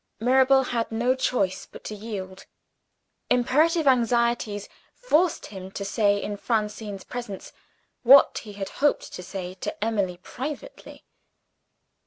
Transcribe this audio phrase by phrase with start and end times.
[0.19, 2.47] Mirabel had no choice but to yield.
[3.29, 7.53] Imperative anxieties forced him to say, in Francine's presence,
[8.01, 11.05] what he had hoped to say to Emily privately.